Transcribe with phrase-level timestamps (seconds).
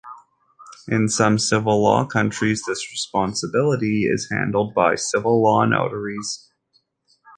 [0.87, 6.49] In some civil law countries this responsibility is handled by civil law notaries.